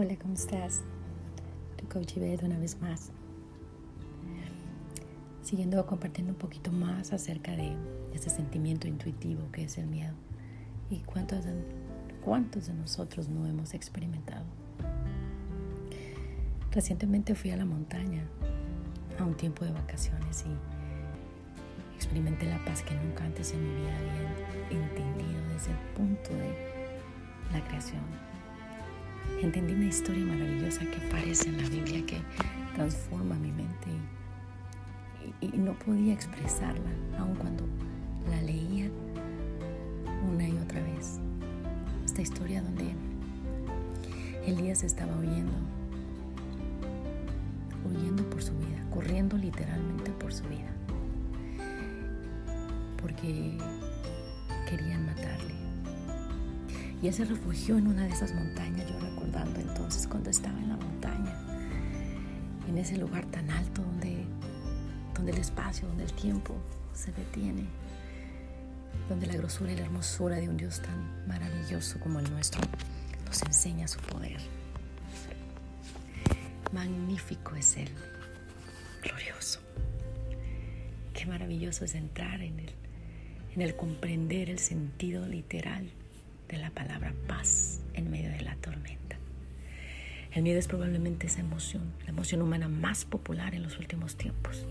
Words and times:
Hola, 0.00 0.14
¿cómo 0.16 0.34
estás? 0.34 0.82
Tu 1.76 1.88
coach 1.88 2.18
Ibed 2.18 2.44
una 2.44 2.56
vez 2.56 2.80
más. 2.80 3.10
Siguiendo 5.42 5.84
compartiendo 5.86 6.34
un 6.34 6.38
poquito 6.38 6.70
más 6.70 7.12
acerca 7.12 7.56
de 7.56 7.74
ese 8.14 8.30
sentimiento 8.30 8.86
intuitivo 8.86 9.50
que 9.50 9.64
es 9.64 9.76
el 9.76 9.88
miedo 9.88 10.14
y 10.88 11.00
cuántos 11.00 11.44
de, 11.44 11.52
cuántos 12.24 12.68
de 12.68 12.74
nosotros 12.74 13.28
no 13.28 13.44
hemos 13.44 13.74
experimentado. 13.74 14.44
Recientemente 16.70 17.34
fui 17.34 17.50
a 17.50 17.56
la 17.56 17.64
montaña 17.64 18.22
a 19.18 19.24
un 19.24 19.36
tiempo 19.36 19.64
de 19.64 19.72
vacaciones 19.72 20.44
y 20.46 21.96
experimenté 21.96 22.46
la 22.46 22.64
paz 22.64 22.84
que 22.84 22.94
nunca 22.94 23.24
antes 23.24 23.52
en 23.52 23.64
mi 23.64 23.80
vida 23.80 23.98
había 23.98 24.80
entendido 24.80 25.42
desde 25.52 25.72
el 25.72 25.78
punto 25.96 26.30
de 26.34 26.54
la 27.52 27.66
creación 27.66 28.27
entendí 29.42 29.74
una 29.74 29.86
historia 29.86 30.24
maravillosa 30.24 30.80
que 30.80 30.96
aparece 31.06 31.48
en 31.48 31.62
la 31.62 31.68
Biblia 31.68 32.04
que 32.04 32.20
transforma 32.74 33.34
mi 33.36 33.52
mente 33.52 33.88
y, 35.40 35.48
no 35.58 35.72
podía 35.74 36.14
expresarla, 36.14 36.90
aun 37.18 37.34
cuando 37.36 37.64
la 38.30 38.40
leía 38.42 38.90
una 40.30 40.48
y 40.48 40.56
otra 40.58 40.80
vez. 40.82 41.18
Esta 42.04 42.22
historia 42.22 42.62
donde 42.62 42.92
Elías 44.46 44.82
estaba 44.82 45.16
huyendo, 45.16 45.52
huyendo 47.84 48.22
por 48.30 48.42
su 48.42 48.52
vida, 48.58 48.84
corriendo 48.90 49.36
literalmente 49.36 50.10
por 50.12 50.32
su 50.32 50.44
vida, 50.44 50.72
porque 53.00 53.58
querían 54.68 55.06
matarle. 55.06 55.54
Y 57.02 57.08
él 57.08 57.14
se 57.14 57.24
refugió 57.24 57.78
en 57.78 57.86
una 57.86 58.04
de 58.04 58.10
esas 58.10 58.34
montañas, 58.34 58.88
yo 58.88 58.98
entonces 59.34 60.06
cuando 60.06 60.30
estaba 60.30 60.58
en 60.58 60.68
la 60.68 60.76
montaña, 60.76 61.34
en 62.66 62.78
ese 62.78 62.96
lugar 62.96 63.24
tan 63.26 63.50
alto 63.50 63.82
donde, 63.82 64.24
donde 65.14 65.32
el 65.32 65.38
espacio, 65.38 65.86
donde 65.88 66.04
el 66.04 66.12
tiempo 66.12 66.54
se 66.92 67.12
detiene, 67.12 67.64
donde 69.08 69.26
la 69.26 69.36
grosura 69.36 69.72
y 69.72 69.76
la 69.76 69.82
hermosura 69.82 70.36
de 70.36 70.48
un 70.48 70.56
Dios 70.56 70.80
tan 70.80 71.26
maravilloso 71.26 71.98
como 72.00 72.20
el 72.20 72.30
nuestro 72.30 72.60
nos 73.26 73.42
enseña 73.42 73.86
su 73.86 74.00
poder. 74.00 74.40
Magnífico 76.72 77.54
es 77.56 77.76
Él, 77.76 77.88
glorioso. 79.02 79.60
Qué 81.14 81.26
maravilloso 81.26 81.84
es 81.84 81.94
entrar 81.94 82.40
en 82.42 82.60
Él, 82.60 82.72
en 83.54 83.62
el 83.62 83.76
comprender 83.76 84.50
el 84.50 84.58
sentido 84.58 85.26
literal 85.26 85.90
de 86.48 86.58
la 86.58 86.70
palabra 86.70 87.14
paz 87.26 87.80
en 87.94 88.10
medio 88.10 88.30
de 88.30 88.40
la 88.40 88.56
tormenta. 88.56 89.17
El 90.32 90.42
miedo 90.42 90.58
es 90.58 90.68
probablemente 90.68 91.26
esa 91.26 91.40
emoción, 91.40 91.92
la 92.04 92.10
emoción 92.10 92.42
humana 92.42 92.68
más 92.68 93.04
popular 93.04 93.54
en 93.54 93.62
los 93.62 93.78
últimos 93.78 94.16
tiempos. 94.16 94.66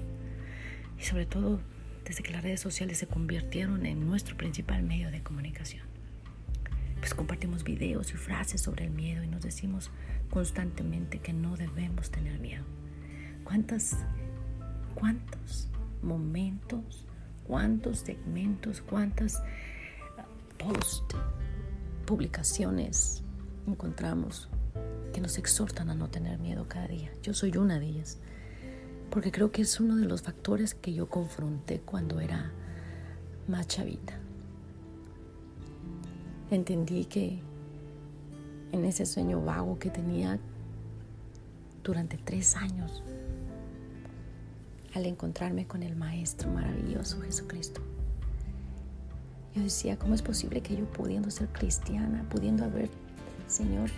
Y 0.99 1.03
sobre 1.03 1.25
todo 1.25 1.59
desde 2.05 2.23
que 2.23 2.31
las 2.31 2.43
redes 2.43 2.61
sociales 2.61 2.97
se 2.97 3.07
convirtieron 3.07 3.85
en 3.85 4.05
nuestro 4.05 4.37
principal 4.37 4.81
medio 4.83 5.11
de 5.11 5.21
comunicación. 5.23 5.85
Pues 6.99 7.13
compartimos 7.13 7.63
videos 7.63 8.11
y 8.11 8.17
frases 8.17 8.61
sobre 8.61 8.85
el 8.85 8.91
miedo 8.91 9.23
y 9.23 9.27
nos 9.27 9.41
decimos 9.41 9.91
constantemente 10.29 11.19
que 11.19 11.33
no 11.33 11.57
debemos 11.57 12.11
tener 12.11 12.39
miedo. 12.39 12.63
¿Cuántas, 13.43 13.97
cuántos 14.95 15.69
momentos, 16.01 17.05
cuántos 17.43 17.99
segmentos, 17.99 18.81
cuántas 18.81 19.43
posts 20.57 21.15
publicaciones 22.05 23.23
encontramos 23.67 24.49
que 25.17 25.21
nos 25.21 25.39
exhortan 25.39 25.89
a 25.89 25.95
no 25.95 26.09
tener 26.09 26.37
miedo 26.37 26.67
cada 26.67 26.85
día. 26.85 27.11
Yo 27.23 27.33
soy 27.33 27.57
una 27.57 27.79
de 27.79 27.87
ellas, 27.87 28.19
porque 29.09 29.31
creo 29.31 29.51
que 29.51 29.63
es 29.63 29.79
uno 29.79 29.95
de 29.95 30.05
los 30.05 30.21
factores 30.21 30.75
que 30.75 30.93
yo 30.93 31.09
confronté 31.09 31.79
cuando 31.79 32.19
era 32.19 32.51
más 33.47 33.67
chavita. 33.67 34.13
Entendí 36.51 37.05
que 37.05 37.39
en 38.71 38.85
ese 38.85 39.07
sueño 39.07 39.43
vago 39.43 39.79
que 39.79 39.89
tenía 39.89 40.37
durante 41.83 42.19
tres 42.19 42.55
años, 42.55 43.01
al 44.93 45.07
encontrarme 45.07 45.65
con 45.65 45.81
el 45.81 45.95
Maestro 45.95 46.51
maravilloso 46.51 47.21
Jesucristo, 47.21 47.81
yo 49.55 49.63
decía, 49.63 49.97
¿cómo 49.97 50.13
es 50.13 50.21
posible 50.21 50.61
que 50.61 50.77
yo 50.77 50.85
pudiendo 50.85 51.31
ser 51.31 51.47
cristiana, 51.47 52.23
pudiendo 52.29 52.65
haber, 52.65 52.91
Señor, 53.47 53.89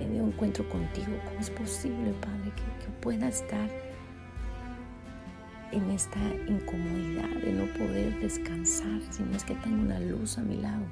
tenido 0.00 0.24
un 0.24 0.32
encuentro 0.32 0.68
contigo, 0.68 1.12
cómo 1.24 1.40
es 1.40 1.50
posible, 1.50 2.12
Padre, 2.20 2.52
que, 2.56 2.84
que 2.84 2.90
pueda 3.00 3.28
estar 3.28 3.68
en 5.72 5.90
esta 5.90 6.18
incomodidad 6.48 7.28
de 7.28 7.52
no 7.52 7.66
poder 7.74 8.18
descansar, 8.20 9.00
si 9.10 9.22
no 9.22 9.36
es 9.36 9.44
que 9.44 9.54
tengo 9.56 9.82
una 9.82 10.00
luz 10.00 10.38
a 10.38 10.42
mi 10.42 10.56
lado? 10.56 10.84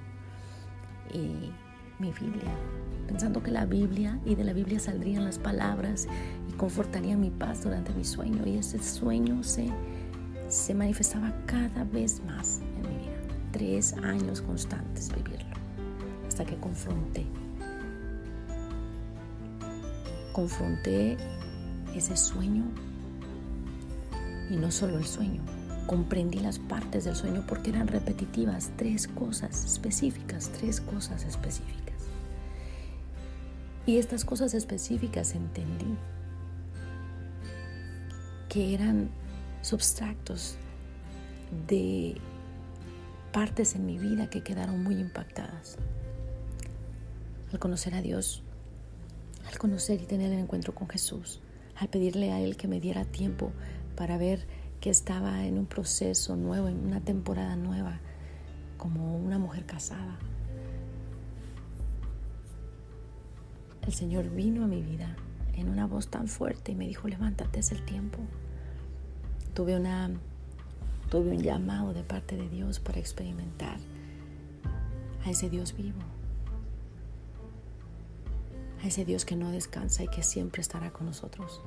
Y 1.12 1.52
mi 1.98 2.12
Biblia, 2.12 2.52
pensando 3.06 3.42
que 3.42 3.50
la 3.50 3.66
Biblia 3.66 4.18
y 4.24 4.34
de 4.34 4.44
la 4.44 4.52
Biblia 4.52 4.78
saldrían 4.78 5.24
las 5.24 5.38
palabras 5.38 6.06
y 6.48 6.52
confortaría 6.52 7.16
mi 7.16 7.30
paz 7.30 7.64
durante 7.64 7.92
mi 7.92 8.04
sueño. 8.04 8.46
Y 8.46 8.58
ese 8.58 8.78
sueño 8.78 9.42
se, 9.42 9.68
se 10.48 10.74
manifestaba 10.74 11.32
cada 11.46 11.84
vez 11.84 12.22
más 12.24 12.60
en 12.76 12.82
mi 12.82 13.04
vida 13.04 13.18
tres 13.52 13.94
años 13.94 14.42
constantes 14.42 15.10
vivirlo, 15.14 15.56
hasta 16.26 16.44
que 16.44 16.56
confronté. 16.56 17.26
Confronté 20.38 21.16
ese 21.96 22.16
sueño 22.16 22.62
y 24.48 24.54
no 24.54 24.70
solo 24.70 24.96
el 24.98 25.04
sueño, 25.04 25.42
comprendí 25.88 26.38
las 26.38 26.60
partes 26.60 27.06
del 27.06 27.16
sueño 27.16 27.44
porque 27.48 27.70
eran 27.70 27.88
repetitivas, 27.88 28.70
tres 28.76 29.08
cosas 29.08 29.64
específicas, 29.64 30.52
tres 30.56 30.80
cosas 30.80 31.24
específicas. 31.24 31.96
Y 33.84 33.96
estas 33.96 34.24
cosas 34.24 34.54
específicas 34.54 35.34
entendí 35.34 35.96
que 38.48 38.74
eran 38.74 39.10
substractos 39.62 40.54
de 41.66 42.16
partes 43.32 43.74
en 43.74 43.86
mi 43.86 43.98
vida 43.98 44.30
que 44.30 44.44
quedaron 44.44 44.84
muy 44.84 45.00
impactadas. 45.00 45.78
Al 47.52 47.58
conocer 47.58 47.96
a 47.96 48.02
Dios, 48.02 48.44
conocer 49.58 50.00
y 50.00 50.06
tener 50.06 50.32
el 50.32 50.38
encuentro 50.38 50.74
con 50.74 50.88
Jesús, 50.88 51.40
al 51.76 51.88
pedirle 51.88 52.32
a 52.32 52.40
Él 52.40 52.56
que 52.56 52.68
me 52.68 52.80
diera 52.80 53.04
tiempo 53.04 53.52
para 53.96 54.16
ver 54.16 54.46
que 54.80 54.90
estaba 54.90 55.44
en 55.44 55.58
un 55.58 55.66
proceso 55.66 56.36
nuevo, 56.36 56.68
en 56.68 56.86
una 56.86 57.00
temporada 57.00 57.56
nueva, 57.56 58.00
como 58.76 59.16
una 59.16 59.38
mujer 59.38 59.66
casada. 59.66 60.18
El 63.86 63.92
Señor 63.92 64.30
vino 64.30 64.64
a 64.64 64.68
mi 64.68 64.82
vida 64.82 65.16
en 65.54 65.68
una 65.68 65.86
voz 65.86 66.08
tan 66.08 66.28
fuerte 66.28 66.72
y 66.72 66.74
me 66.76 66.86
dijo, 66.86 67.08
levántate, 67.08 67.60
es 67.60 67.72
el 67.72 67.84
tiempo. 67.84 68.18
Tuve 69.54 69.76
una 69.76 70.10
Tuve 71.10 71.30
un 71.30 71.42
llamado 71.42 71.94
de 71.94 72.02
parte 72.02 72.36
de 72.36 72.50
Dios 72.50 72.80
para 72.80 72.98
experimentar 72.98 73.78
a 75.24 75.30
ese 75.30 75.48
Dios 75.48 75.74
vivo, 75.74 76.00
a 78.88 78.90
ese 78.90 79.04
Dios 79.04 79.26
que 79.26 79.36
no 79.36 79.50
descansa 79.50 80.02
y 80.02 80.08
que 80.08 80.22
siempre 80.22 80.62
estará 80.62 80.90
con 80.94 81.04
nosotros, 81.04 81.60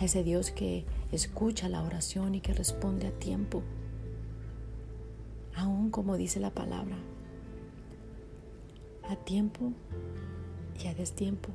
a 0.00 0.04
ese 0.06 0.24
Dios 0.24 0.50
que 0.50 0.86
escucha 1.12 1.68
la 1.68 1.82
oración 1.82 2.34
y 2.34 2.40
que 2.40 2.54
responde 2.54 3.06
a 3.06 3.10
tiempo, 3.10 3.62
aún 5.54 5.90
como 5.90 6.16
dice 6.16 6.40
la 6.40 6.48
palabra, 6.48 6.96
a 9.10 9.16
tiempo 9.16 9.74
y 10.82 10.86
a 10.86 10.94
destiempo, 10.94 11.50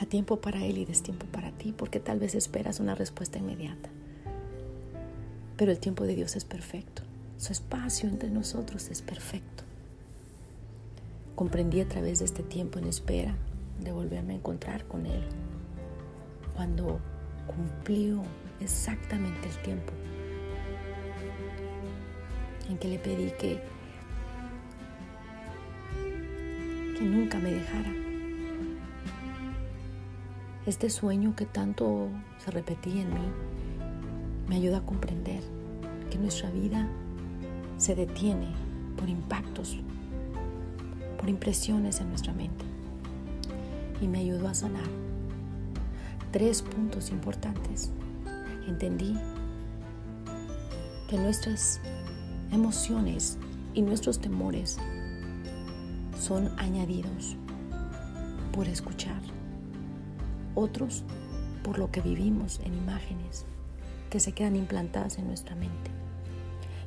a 0.00 0.06
tiempo 0.06 0.40
para 0.40 0.64
Él 0.64 0.78
y 0.78 0.84
destiempo 0.84 1.26
para 1.26 1.52
ti, 1.52 1.72
porque 1.72 2.00
tal 2.00 2.18
vez 2.18 2.34
esperas 2.34 2.80
una 2.80 2.96
respuesta 2.96 3.38
inmediata. 3.38 3.88
Pero 5.56 5.70
el 5.70 5.78
tiempo 5.78 6.02
de 6.06 6.16
Dios 6.16 6.34
es 6.34 6.44
perfecto. 6.44 7.02
Su 7.36 7.52
espacio 7.52 8.08
entre 8.08 8.30
nosotros 8.30 8.88
es 8.88 9.00
perfecto. 9.00 9.61
Comprendí 11.34 11.80
a 11.80 11.88
través 11.88 12.18
de 12.18 12.26
este 12.26 12.42
tiempo 12.42 12.78
en 12.78 12.86
espera 12.86 13.34
de 13.80 13.92
volverme 13.92 14.34
a 14.34 14.36
encontrar 14.36 14.84
con 14.86 15.06
Él. 15.06 15.22
Cuando 16.54 17.00
cumplió 17.46 18.22
exactamente 18.60 19.48
el 19.48 19.56
tiempo 19.62 19.92
en 22.68 22.78
que 22.78 22.88
le 22.88 22.98
pedí 22.98 23.32
que, 23.38 23.60
que 26.98 27.04
nunca 27.04 27.38
me 27.38 27.52
dejara. 27.52 27.92
Este 30.64 30.90
sueño 30.90 31.34
que 31.34 31.44
tanto 31.44 32.08
se 32.38 32.50
repetía 32.52 33.02
en 33.02 33.12
mí 33.14 33.32
me 34.48 34.56
ayuda 34.56 34.78
a 34.78 34.86
comprender 34.86 35.42
que 36.10 36.18
nuestra 36.18 36.50
vida 36.50 36.88
se 37.78 37.94
detiene 37.94 38.48
por 38.96 39.08
impactos, 39.08 39.78
por 41.22 41.30
impresiones 41.30 42.00
en 42.00 42.08
nuestra 42.08 42.32
mente. 42.32 42.64
y 44.00 44.08
me 44.08 44.18
ayudó 44.18 44.48
a 44.48 44.54
sanar. 44.54 44.88
Tres 46.32 46.60
puntos 46.62 47.10
importantes. 47.10 47.92
Entendí 48.66 49.16
que 51.08 51.16
nuestras 51.16 51.80
emociones 52.50 53.38
y 53.74 53.82
nuestros 53.82 54.20
temores 54.20 54.78
son 56.18 56.50
añadidos 56.58 57.36
por 58.50 58.66
escuchar, 58.66 59.20
otros 60.56 61.04
por 61.62 61.78
lo 61.78 61.92
que 61.92 62.00
vivimos 62.00 62.58
en 62.64 62.74
imágenes 62.74 63.46
que 64.10 64.18
se 64.18 64.32
quedan 64.32 64.56
implantadas 64.56 65.18
en 65.18 65.28
nuestra 65.28 65.54
mente 65.54 65.92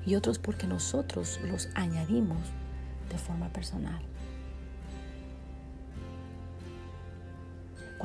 y 0.06 0.16
otros 0.16 0.40
porque 0.40 0.68
nosotros 0.68 1.40
los 1.50 1.70
añadimos 1.76 2.40
de 3.10 3.18
forma 3.18 3.48
personal. 3.54 4.02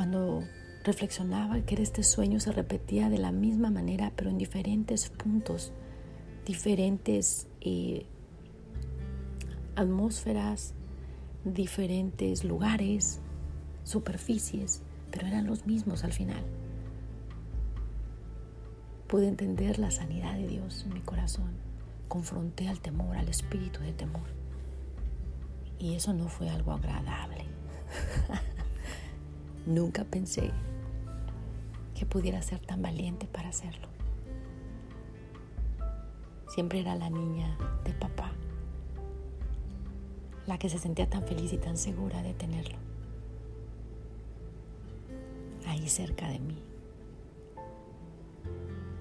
Cuando 0.01 0.43
reflexionaba 0.83 1.61
que 1.61 1.75
este 1.75 2.03
sueño 2.03 2.41
se 2.41 2.53
repetía 2.53 3.11
de 3.11 3.19
la 3.19 3.33
misma 3.33 3.71
manera, 3.71 4.15
pero 4.17 4.31
en 4.31 4.39
diferentes 4.39 5.11
puntos, 5.11 5.75
diferentes 6.47 7.49
eh, 7.61 8.07
atmósferas, 9.77 10.73
diferentes 11.45 12.45
lugares, 12.45 13.21
superficies, 13.85 14.81
pero 15.11 15.27
eran 15.27 15.47
los 15.47 15.67
mismos 15.67 16.03
al 16.03 16.15
final. 16.15 16.47
Pude 19.07 19.29
entender 19.29 19.79
la 19.79 19.91
sanidad 19.91 20.33
de 20.33 20.49
Dios 20.49 20.85
en 20.87 20.95
mi 20.95 21.01
corazón. 21.01 21.53
Confronté 22.09 22.69
al 22.69 22.81
temor, 22.81 23.19
al 23.19 23.29
espíritu 23.29 23.81
de 23.81 23.93
temor. 23.93 24.31
Y 25.79 25.95
eso 25.95 26.15
no 26.15 26.29
fue 26.29 26.49
algo 26.49 26.73
agradable. 26.73 27.45
Nunca 29.67 30.05
pensé 30.05 30.51
que 31.95 32.07
pudiera 32.07 32.41
ser 32.43 32.61
tan 32.61 32.83
valiente 32.83 33.27
para 33.27 33.51
hacerlo. 33.51 33.89
Siempre 36.49 36.81
era 36.81 36.97
la 36.97 37.11
niña 37.11 37.57
de 37.85 37.93
papá, 37.93 38.33
la 40.47 40.59
que 40.59 40.69
se 40.69 40.79
sentía 40.79 41.09
tan 41.09 41.25
feliz 41.25 41.53
y 41.53 41.59
tan 41.59 41.77
segura 41.77 42.23
de 42.23 42.35
tenerlo 42.35 42.77
ahí 45.71 45.89
cerca 45.89 46.29
de 46.29 46.39
mí. 46.39 46.57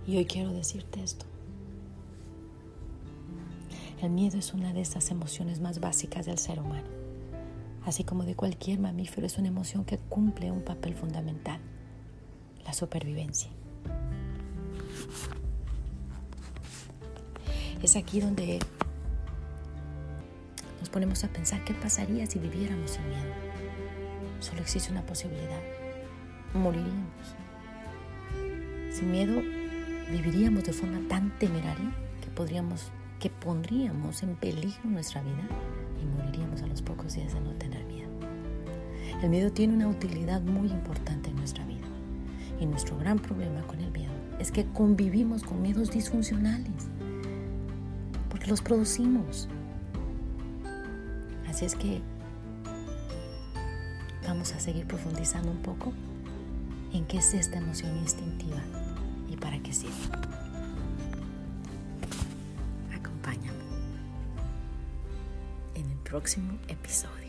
Y 0.07 0.17
hoy 0.17 0.25
quiero 0.25 0.51
decirte 0.51 1.03
esto. 1.03 1.25
El 4.01 4.11
miedo 4.11 4.37
es 4.37 4.53
una 4.53 4.73
de 4.73 4.81
esas 4.81 5.11
emociones 5.11 5.59
más 5.59 5.79
básicas 5.79 6.25
del 6.25 6.37
ser 6.37 6.59
humano. 6.59 6.87
Así 7.89 8.03
como 8.03 8.23
de 8.23 8.35
cualquier 8.35 8.77
mamífero, 8.79 9.25
es 9.25 9.39
una 9.39 9.47
emoción 9.47 9.83
que 9.83 9.97
cumple 9.97 10.51
un 10.51 10.61
papel 10.61 10.93
fundamental, 10.93 11.59
la 12.63 12.71
supervivencia. 12.71 13.49
Es 17.81 17.95
aquí 17.95 18.21
donde 18.21 18.59
nos 20.79 20.89
ponemos 20.89 21.23
a 21.23 21.29
pensar 21.29 21.63
qué 21.63 21.73
pasaría 21.73 22.27
si 22.27 22.37
viviéramos 22.37 22.91
sin 22.91 23.09
miedo. 23.09 23.33
Solo 24.39 24.61
existe 24.61 24.91
una 24.91 25.01
posibilidad, 25.01 25.59
moriríamos. 26.53 27.33
Sin 28.91 29.09
miedo 29.09 29.41
viviríamos 30.11 30.63
de 30.63 30.73
forma 30.73 30.99
tan 31.07 31.35
temeraria 31.39 31.91
que 32.21 32.29
podríamos 32.29 32.91
que 33.19 33.31
pondríamos 33.31 34.21
en 34.21 34.35
peligro 34.35 34.79
nuestra 34.85 35.23
vida 35.23 35.43
y 35.99 36.05
moriríamos 36.05 36.48
a 36.61 36.67
los 36.67 36.81
pocos 36.81 37.15
días 37.15 37.33
de 37.33 37.41
no 37.41 37.51
tener 37.51 37.83
miedo. 37.85 38.09
El 39.21 39.29
miedo 39.29 39.51
tiene 39.51 39.73
una 39.73 39.87
utilidad 39.87 40.41
muy 40.41 40.69
importante 40.69 41.29
en 41.29 41.35
nuestra 41.35 41.65
vida 41.65 41.87
y 42.59 42.65
nuestro 42.65 42.97
gran 42.97 43.19
problema 43.19 43.61
con 43.63 43.79
el 43.79 43.91
miedo 43.91 44.11
es 44.39 44.51
que 44.51 44.65
convivimos 44.65 45.43
con 45.43 45.61
miedos 45.61 45.91
disfuncionales 45.91 46.87
porque 48.29 48.47
los 48.47 48.61
producimos. 48.61 49.49
Así 51.47 51.65
es 51.65 51.75
que 51.75 52.01
vamos 54.25 54.53
a 54.53 54.59
seguir 54.59 54.85
profundizando 54.85 55.51
un 55.51 55.57
poco 55.57 55.91
en 56.93 57.05
qué 57.05 57.17
es 57.17 57.33
esta 57.33 57.57
emoción 57.57 57.97
instintiva 57.97 58.61
y 59.29 59.35
para 59.35 59.59
qué 59.59 59.73
sirve. 59.73 60.48
Próximo 66.09 66.57
episodio. 66.67 67.28